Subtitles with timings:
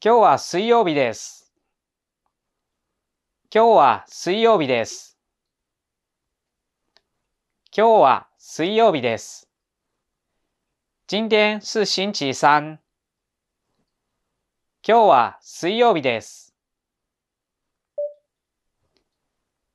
[0.00, 1.52] 今日は水曜日です。
[3.52, 5.18] 今日は水曜日です。
[7.76, 9.48] 今日は水曜日です。
[11.08, 12.78] 今天是星期三。
[14.86, 16.54] 今日は水曜日です。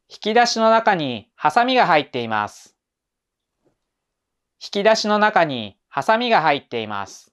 [0.08, 2.78] 引き出しの中にハサミが入っています。
[4.62, 7.33] 引き出しの中にハサミが入っています。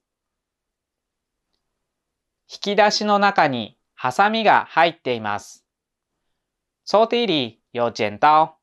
[2.53, 5.65] 引き出しの中にハサミが入っています。
[6.85, 8.57] 抽屉里有剪刀。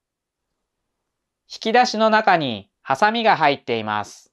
[1.51, 4.31] 引き出しの中にハサミが入っています。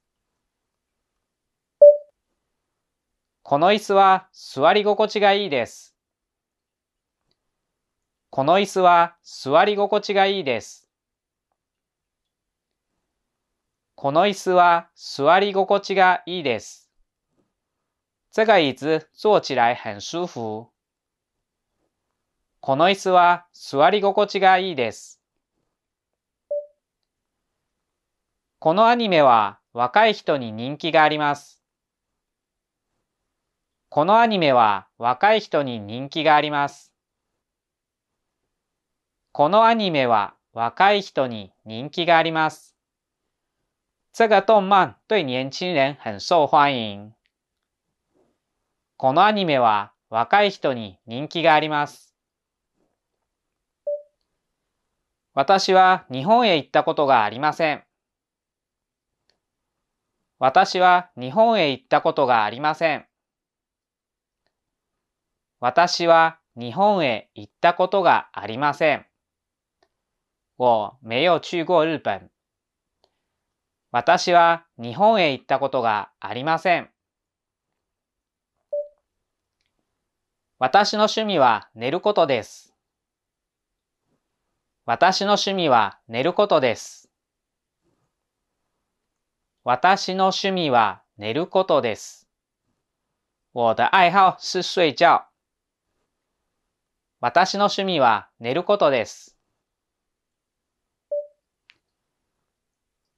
[3.42, 5.96] この椅子は座り心地がいいです。
[8.28, 10.86] この椅子は座り心地がいいです。
[13.94, 16.85] この椅子は座り心地がいいです。
[18.36, 20.70] 这个椅子坐起来很舒服。
[22.60, 25.22] この椅子は座り心地がいいです。
[28.58, 31.62] このアニメは若い人に人気があります。
[33.88, 36.92] このアニメは若い人に人気があります。
[39.32, 42.76] このアニメは若い人に人気があります。
[44.12, 47.16] 这个动漫对年轻人很受欢迎。
[48.98, 52.14] このアニメは若い人に人気があります。
[55.34, 57.84] 私は日本へ行ったことがありません。
[60.38, 63.06] 私は日本へ行ったことがありません。
[65.60, 69.06] 私は日本へ行ったことがありません。
[70.56, 72.30] 我没有去过日本。
[73.90, 76.95] 私は日本へ行ったことがありません。
[80.58, 82.74] 私の趣味は寝ることです。
[84.86, 87.10] 私の趣味は寝ることです。
[89.64, 92.26] 私の趣味は寝ることです。
[93.52, 95.26] 我的愛好是睡覺。
[97.20, 99.36] 私の趣味は寝ることです。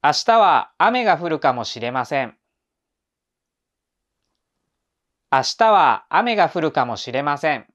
[0.03, 2.38] 明日は雨が降るかもしれません。
[5.31, 7.67] 明日は雨が降るかもしれません。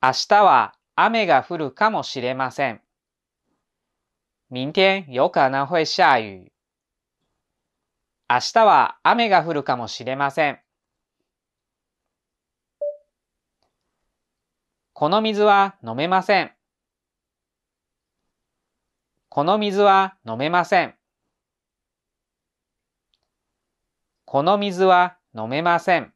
[0.00, 2.80] 明日は雨が降るかもしれません。
[4.48, 6.50] 明天有可能会下雨。
[8.30, 10.58] 明日は雨が降るかもしれません。
[14.94, 16.52] この水は飲めません。
[19.28, 20.99] この水は飲めません。
[24.32, 26.14] この水は飲めません。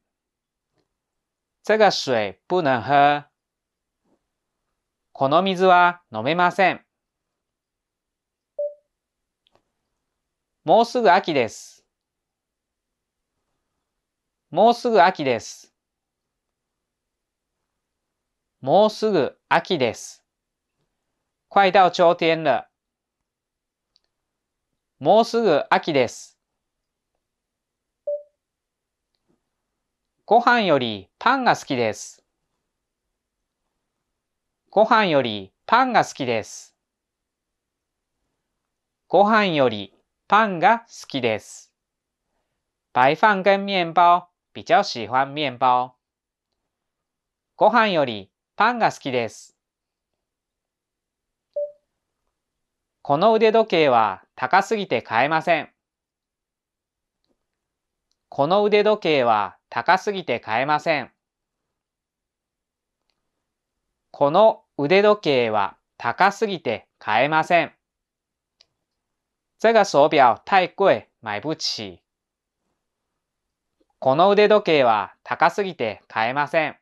[1.65, 3.25] 这个水不能喝。
[5.11, 6.85] この水は飲めません。
[10.63, 11.85] もうすぐ秋です。
[14.49, 15.73] もうすぐ秋です。
[18.61, 20.23] もうすぐ秋です。
[21.49, 22.65] 快到秋天了。
[24.99, 26.34] もうすぐ秋です。
[30.27, 32.23] ご飯よりパンが好きです。
[34.71, 36.75] ご飯よりパンが好きです。
[39.07, 39.93] ご飯より
[40.27, 41.71] パンが好きです。
[42.91, 45.93] 白飯跟面包比較喜歡面包。
[47.55, 49.55] ご飯よりパンが好きです。
[53.03, 55.69] この腕時計は高すぎて買えません。
[58.29, 61.11] この腕時計は高すぎて買えません。
[64.09, 67.73] この腕時計は高すぎて買えません。
[69.59, 72.01] 这个手表太贵，買不起。
[73.99, 76.77] この腕時計は高すぎて買えません。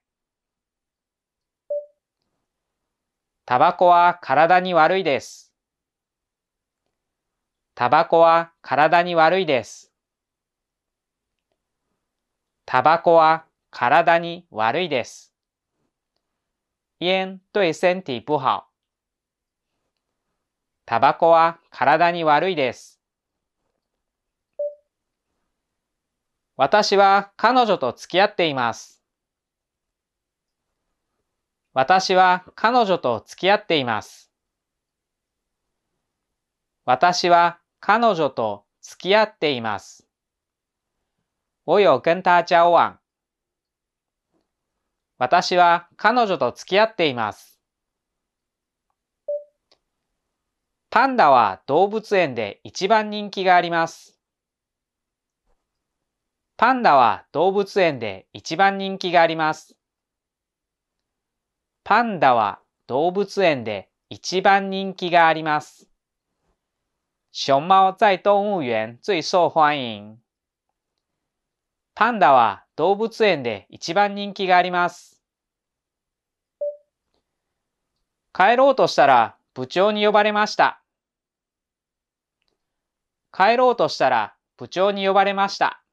[3.46, 5.52] タバコは体に悪いです。
[7.74, 9.93] タバコは体に悪いです。
[12.66, 15.34] タバコは体に悪いです。
[17.00, 18.68] 煙对身体不好。
[20.86, 23.02] タバコは体に悪いです。
[26.56, 29.02] 私は彼女と付き合っています。
[31.74, 34.32] 私は彼女と付き合っています。
[36.86, 40.03] 私は彼女と付き合っています。
[41.66, 43.00] 我有跟他交往。
[45.18, 47.62] 私は彼女と付き合っています。
[50.90, 54.20] パンダは動物園で一番人気があります。
[56.58, 59.76] パンダは動物園で一番人気があります。
[61.84, 65.90] パンダは動物園で一番人気があります。
[67.32, 70.23] 熊猫在動物園最受欢迎。
[71.96, 75.22] パンダは動物園で一番人気があります。
[78.34, 80.82] 帰ろうとしたら部長に呼ばれました。
[83.32, 85.84] 帰ろうとしたら部長に呼ばれました。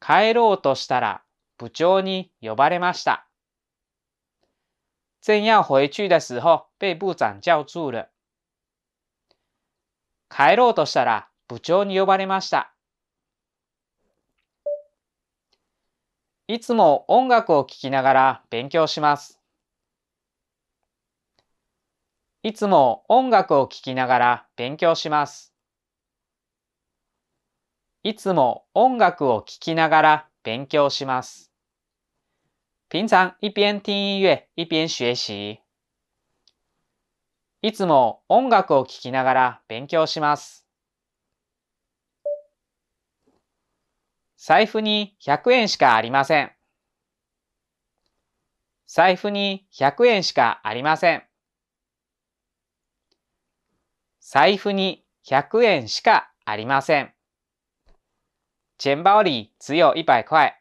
[0.00, 1.22] 帰ろうとしたら
[1.56, 3.26] 部長に呼ばれました。
[5.22, 8.10] 正要回去的时候被部長叫住了。
[10.28, 12.71] 帰ろうとしたら部長に呼ばれました。
[16.48, 19.40] いつも音楽を聴きながら勉強します。
[22.42, 25.54] いつも音楽を聴きながら勉強します。
[28.02, 31.52] いつも音楽を聴きながら勉強します。
[32.90, 35.58] 平常一边听音乐一边学習。
[37.62, 40.61] いつも音楽を聴きながら勉強します。
[44.44, 46.50] 財布に100円しかありません。
[48.88, 51.22] 財布に100円しかありません。
[54.18, 57.14] 財布に100円しかありません。
[58.78, 60.60] 钱包里只有一百块。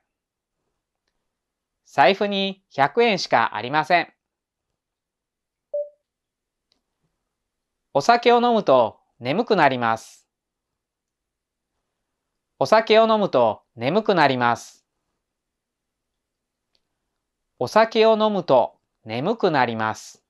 [1.84, 4.14] 財布に100円しかありません。
[7.96, 10.21] お酒を飲むと眠くなります。
[12.62, 14.86] お酒を飲むと眠くなります。
[17.58, 20.24] お酒を飲むと眠くなります。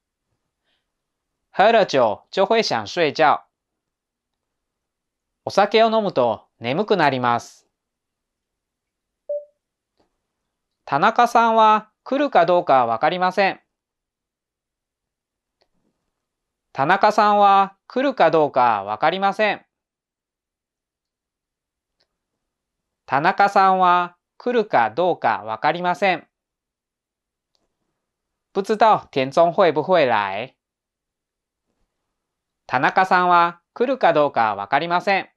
[1.51, 3.43] 喝了酒就会想睡觉。
[5.43, 7.67] お酒を飲むと眠くなります。
[10.85, 13.59] 田中さんは来るかどうかわかりません。
[16.71, 19.65] 田中さんは来るかどうかわかりません。
[23.11, 26.25] 田中さんは来るかどうかわかりません。
[28.53, 30.55] 不知道田中会不会来？
[32.67, 35.29] 田中さんは来るかどうかわかりません。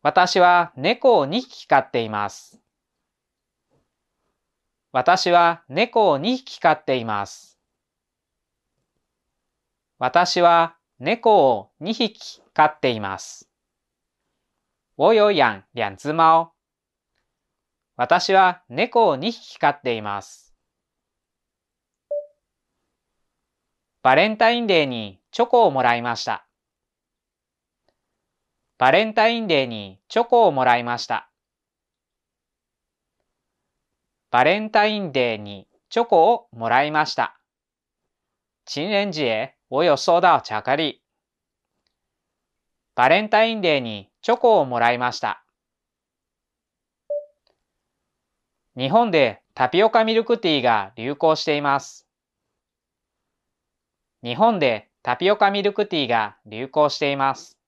[0.00, 2.58] 私は猫を2匹飼っています。
[4.92, 7.58] 私は猫を2匹飼っています。
[9.98, 13.50] 私は猫を2匹飼っています。
[14.96, 16.54] 我有養两只猫。
[17.96, 20.54] 私は猫を2匹飼っています。
[24.02, 26.46] バレンタインデーにチョコをもらいました。
[28.78, 31.28] バレンタインデーにチョコをもらいました。
[34.30, 37.36] バレンタインデーにチョコをもらいました。
[38.64, 41.02] 情人節我有收到巧克力。
[42.94, 45.44] バレンタインデーにチョコをもらいました。
[48.74, 52.08] 日本でタピオカミルクティーが流行しています。
[54.22, 57.58] 日本でタピオカミルクティーが流行しています。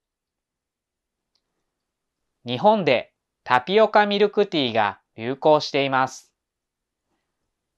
[2.46, 3.12] 日本で
[3.44, 6.32] タピオカミルクティーが流行しています。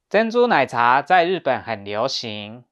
[0.09, 2.65] 珍珠奶茶在日本很流行。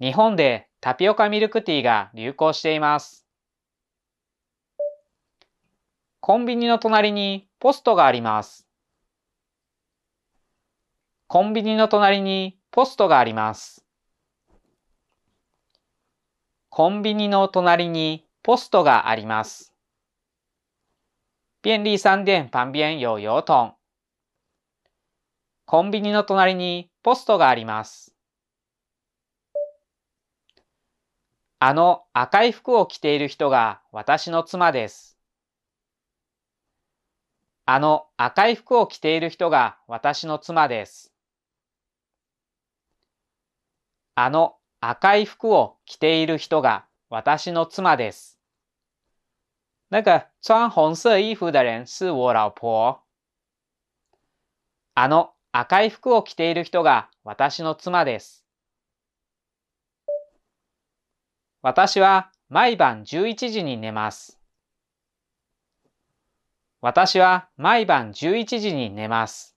[0.00, 3.23] 日本でタピオカミルクティーが流行しています。
[6.26, 8.66] コンビニの隣にポストがあります。
[11.26, 13.84] コンビニの隣にポストがあります。
[16.70, 19.74] コンビニの隣にポストがあります。
[21.60, 23.74] 便利商店旁边有邮筒。
[25.66, 28.14] コンビニの隣にポストがあります。
[31.58, 35.13] あの赤い服を着ている人が私の妻です。
[37.66, 41.14] あの赤い服を着ている人が私の妻です。
[44.14, 48.38] あの赤い服を着ている人が私の妻です。
[49.90, 53.02] 那个穿红色衣服的人是我老婆。
[54.94, 58.44] あの赤い服を着ている人が私の妻です。
[61.62, 64.43] 私は毎晩11時に寝ます。
[66.84, 69.56] 私は毎晩11時に寝ます。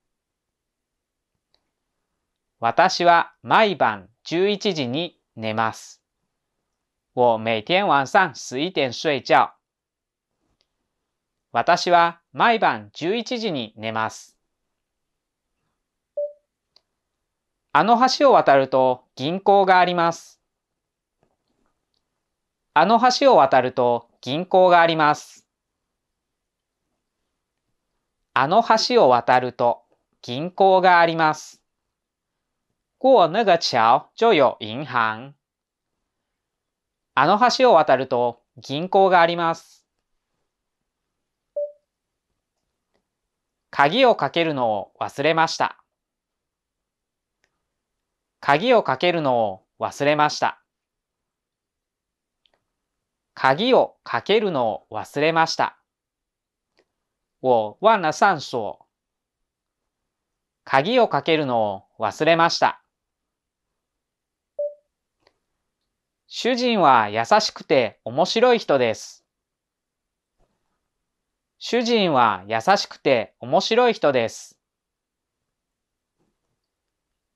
[2.61, 6.01] 私は毎晩11時に寝ます。
[7.15, 9.51] 我每天晚上11点睡觉。
[11.51, 14.37] 私は毎晩11時に寝ます。
[17.73, 20.39] あの橋を渡ると銀行があります。
[22.73, 25.46] あの橋を渡ると銀行があります。
[28.39, 29.81] あの橋を渡ると
[30.21, 31.59] 銀行があります。
[32.99, 35.33] 过那个桥就有银行。
[37.15, 39.87] あの橋を渡ると銀行があります。
[43.71, 45.83] 鍵をかけるのを忘れました。
[48.39, 50.61] 鍵をかけるのを忘れました。
[53.33, 55.79] 鍵をかけるのを忘れました。
[57.47, 58.85] 我忘了上鎖。
[60.65, 62.83] 鍵をかけるのを忘れました。
[66.27, 69.23] 主人は優しくて面白い人です。
[71.57, 74.59] 主人は優しくて面白い人です。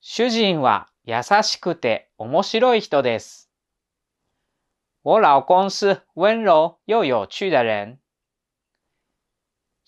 [0.02, 3.50] 主人は優しくて面白い人です。
[5.04, 8.02] 我老公是温柔又有趣的人。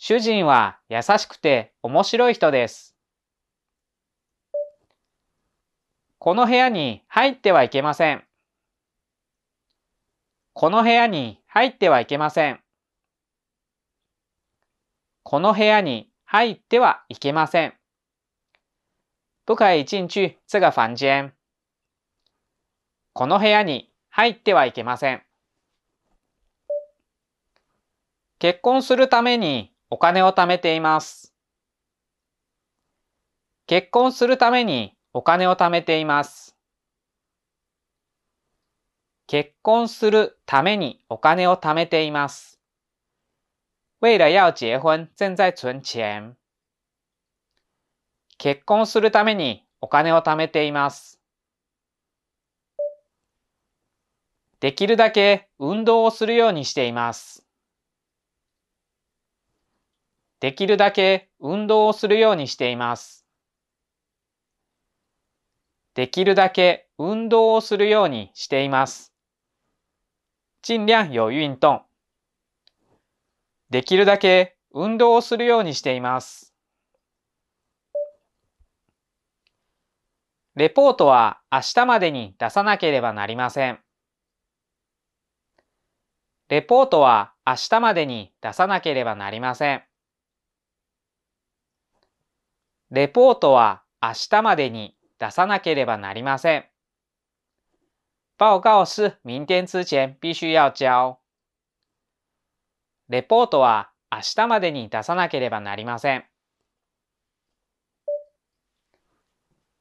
[0.05, 2.93] 主人は優しくて面白い人です。
[6.19, 8.25] この部屋に入ってはいけません。
[10.51, 12.59] この部屋に入ってはいけません。
[15.23, 17.73] この部屋に入ってはいけません。
[19.45, 21.31] 不可以進去这个房間。
[23.13, 25.23] この部屋に入ってはいけません。
[28.39, 31.35] 結婚するためにお金を貯めています。
[33.67, 36.57] 結婚するためにお金を貯めています。
[39.27, 42.59] 結婚するためにお金を貯めています。
[44.01, 46.33] 为了要结婚，正在存钱。
[48.39, 51.19] 結婚するためにお金を貯めています。
[54.59, 57.45] できるだけ運動をするようにしています。
[60.43, 63.25] できるだけ運動をするようにしています。
[65.95, 69.13] できるだけ運動をするようにしています。
[70.61, 71.83] 尽量有運動。
[73.69, 76.53] できるだけ運動をするようにしています。
[80.57, 83.79] レポートは明日までに出さなければなりません。
[86.49, 89.83] レポートは明日までに出さなければなりません。
[92.93, 96.65] レポートは明日までに出さなければなりません。
[98.37, 101.17] 報告是明天之前必須要交。
[103.09, 106.25] レポートは明日までに出さなければなりません。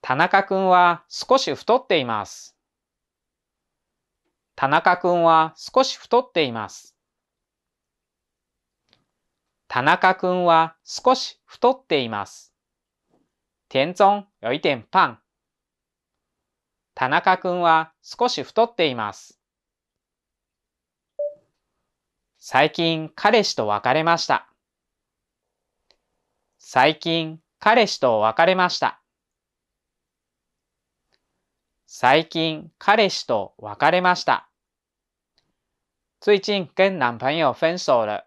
[0.00, 2.56] 田中くんは少し太っています。
[4.56, 6.96] 田中くんは少し太っています。
[9.68, 12.51] 田中くんは少し太っています。
[13.72, 15.16] 田中有一点胖。
[16.94, 19.40] 田中くんは少し太っています。
[22.38, 24.46] 最近彼氏と別れました。
[26.58, 29.00] 最近彼氏と別れました。
[31.86, 34.50] 最近彼氏と別れました。
[36.20, 38.26] 最近跟男朋友分手了。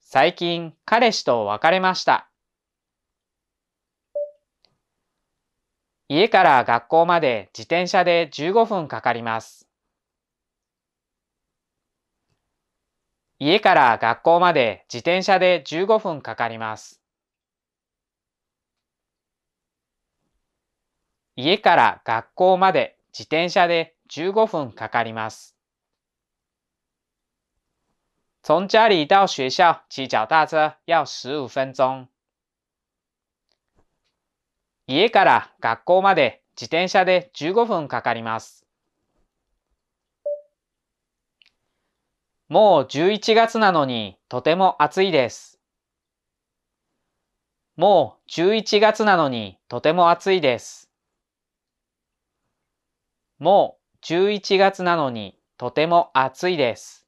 [0.00, 2.30] 最近彼氏と別れました。
[6.08, 9.68] 家から学校まで自転車で15分かかります。
[13.40, 17.02] 家から学校まで自転車で15分かかります。
[21.34, 25.56] 家から学校まで自転車で15分かかります。
[28.44, 32.08] 从家里到学校骑脚踏车要15分钟。
[34.88, 38.64] 家から学校まで自転車で15分かかります。
[42.48, 45.60] もう11月なのにとても暑いです。
[47.76, 50.88] もう11月なのにとても暑いです。
[53.38, 57.06] もう11月なのにとても暑いです。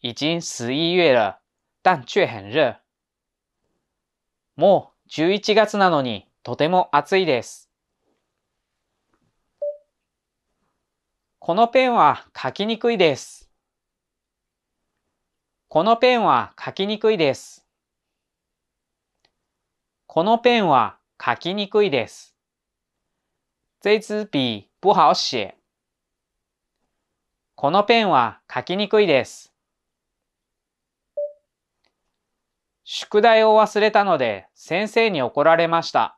[0.00, 1.36] 已经十一月了，
[1.82, 2.80] 但却很热。
[4.56, 7.68] もう11月なのにとても暑いです。
[11.40, 13.50] このペンは書きにくいです。
[15.66, 17.66] このペンは書きにくいです。
[20.06, 22.36] このペンは書きにくいです。
[23.80, 25.56] 这支笔不好写。
[27.56, 29.52] このペンは書きにくいです。
[32.84, 36.15] 宿題を忘れたので先生に怒られました。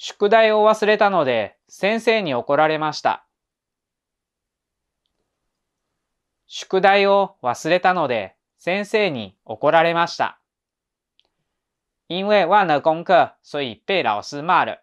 [0.00, 3.26] 宿題を忘れたので先生に怒られました。
[6.46, 10.38] 宿題を忘れたので先生に怒られました。
[12.08, 14.78] 因为忘了功课，所以被老师骂了。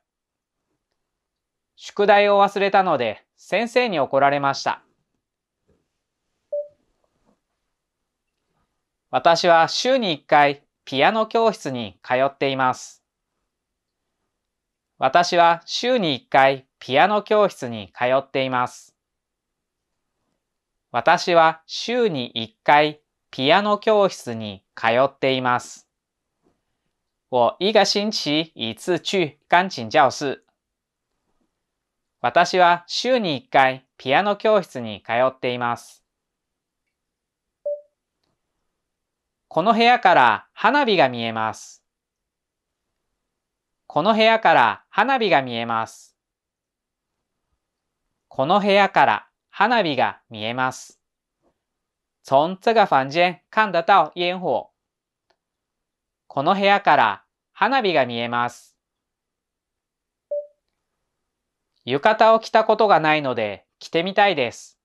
[1.78, 4.84] 宿題を忘れたので先生に怒られました。
[9.12, 13.05] 私は週に1回ピアノ教室に通っています。
[14.98, 18.96] 私は週に1回ピアノ教室に通っています。
[20.92, 25.90] 私は週に1回ピアノ教室に通っています。
[27.30, 30.46] 我一个星期一次去钢琴教室。
[32.22, 36.06] 私は週に1回ピアノ教室に通っています。
[39.50, 41.85] この部屋から花火が見えます。
[43.88, 46.18] この部屋から花火が見えます。
[48.28, 51.00] この部屋から花火が見えます。
[52.24, 54.72] 从这个房间看得到烟火。
[56.28, 57.24] この部屋から
[57.54, 58.76] 花火が見えます。
[61.86, 64.80] 浴衣を着たことがないので着てみたいです。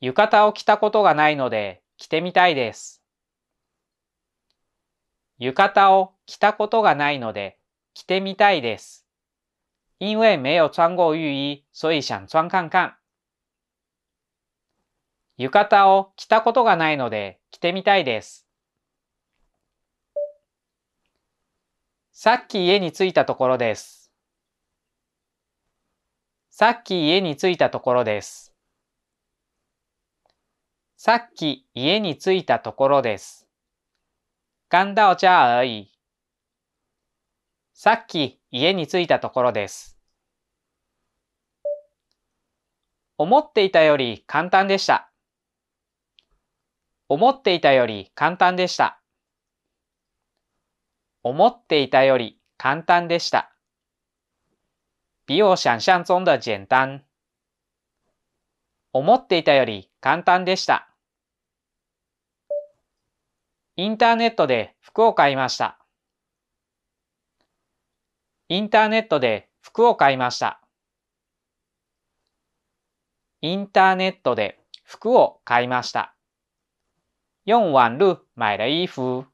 [0.00, 3.03] 浴衣を着たことがないので着てみたいです。
[5.38, 7.58] 浴衣を着たことがないので
[7.92, 9.06] 着てみたいです。
[9.98, 12.96] 因为没有穿过浴衣，所以想穿看看。
[15.36, 18.46] 浴衣を着たことがないので着てみたいです。
[22.12, 24.12] さっき家に着いたところです。
[26.50, 28.54] さっき家に着いたところです。
[30.96, 33.43] さっき家に着いたところです。
[34.68, 35.92] 刚到家而已。
[37.74, 39.98] さっき家に着いたところです。
[43.18, 45.10] 思っていたより簡単でした。
[47.08, 49.00] 思っていたより簡単でした。
[51.22, 53.54] 思っていたより簡単でした。
[55.26, 57.04] 比我想象中的簡単。
[58.92, 60.93] 思っていたより簡単でした。
[63.76, 65.80] インターネットで服を買いました。
[68.48, 70.60] インターネットで服を買いました。
[73.40, 76.14] インターネットで服を買いました。
[77.46, 79.26] 用网路买了衣服。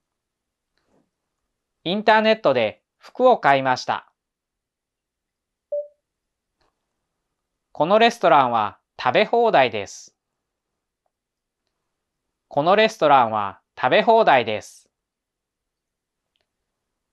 [1.85, 4.11] インターネットで服を買いました。
[7.72, 10.16] このレストランは食べ放題です。
[12.48, 14.90] このレストランは食べ放題です。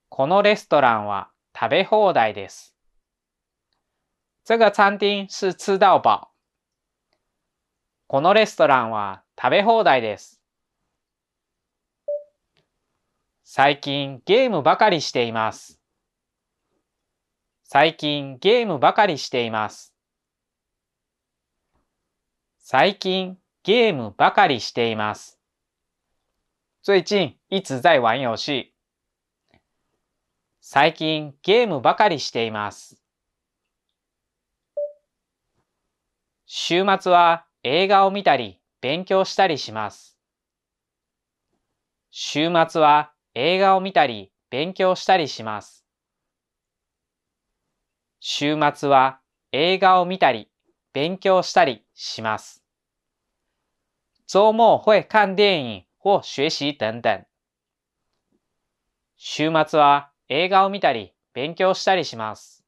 [0.10, 2.76] このレストランは食べ放題です。
[4.44, 6.32] 这个餐厅是吃到饱。
[8.08, 10.42] このレストランは食べ放題です。
[13.46, 15.80] 最近ゲームばかりしています。
[17.64, 19.94] 最近ゲームばかりしています。
[22.60, 25.37] 最近ゲームばかりしています。
[26.90, 28.72] 最近一直在玩遊戲？
[30.62, 32.96] 最近ゲームばかりしています。
[36.46, 40.18] 週末は映画を見たり勉強したりします。
[42.10, 45.86] 週末は映画を見たり勉強したりします。
[48.22, 49.20] 週末は
[49.52, 50.50] 映画を見たり
[50.94, 52.64] 勉強したりします。
[54.26, 57.26] 周末会看電影或学習等等。
[59.18, 62.64] 週末は映画を見たり勉強したりします。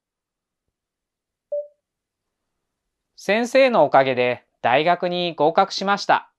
[3.15, 6.33] 先生のおかげで大学に合格しました。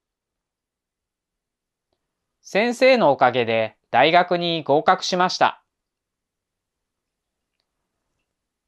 [2.43, 5.63] 先生のおかげで大学に合格しました。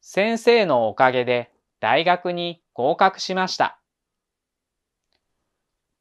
[0.01, 3.79] 先生のおかげで大学に合格しました。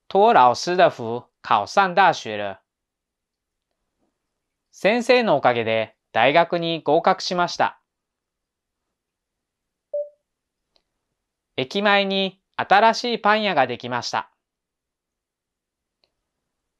[0.07, 2.61] 托老師的福考上大学了。
[4.71, 7.79] 先生のおかげで大学に合格しました。
[11.57, 14.31] 駅前に新しいパン屋ができました。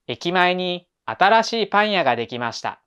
[0.08, 2.82] 駅前に新しいパン屋ができました。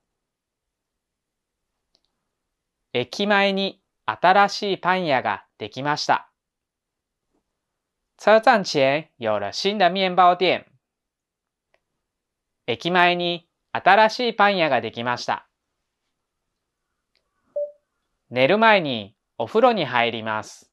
[2.92, 6.30] 駅前に新しいパン屋ができました。
[8.16, 10.73] 車站前有了新的面包店。
[12.66, 15.46] 駅前に新しいパン屋ができました。
[18.30, 20.70] 寝る前にお風呂に入ります。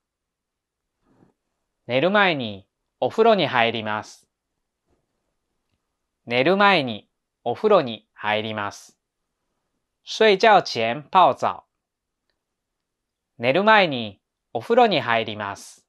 [1.88, 2.68] 寝る前に
[3.00, 4.28] お風呂に入ります。
[6.26, 7.10] 寝る前に
[7.44, 8.98] お風呂に入ります。
[10.06, 11.66] 睡觉前泡澡。
[13.38, 14.22] 寝る前に
[14.54, 15.81] お風呂に入ります。